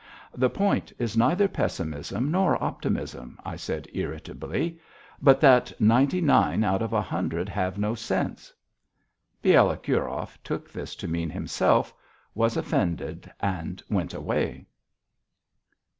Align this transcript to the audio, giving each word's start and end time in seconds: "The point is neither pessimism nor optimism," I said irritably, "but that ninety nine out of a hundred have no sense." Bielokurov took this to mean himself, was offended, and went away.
"The 0.33 0.49
point 0.49 0.91
is 0.97 1.15
neither 1.15 1.47
pessimism 1.47 2.31
nor 2.31 2.57
optimism," 2.63 3.37
I 3.45 3.55
said 3.55 3.87
irritably, 3.93 4.79
"but 5.21 5.39
that 5.41 5.71
ninety 5.79 6.19
nine 6.21 6.63
out 6.63 6.81
of 6.81 6.91
a 6.91 7.03
hundred 7.03 7.47
have 7.49 7.77
no 7.77 7.93
sense." 7.93 8.51
Bielokurov 9.43 10.39
took 10.43 10.71
this 10.71 10.95
to 10.95 11.07
mean 11.07 11.29
himself, 11.29 11.93
was 12.33 12.57
offended, 12.57 13.31
and 13.41 13.83
went 13.91 14.15
away. 14.15 14.65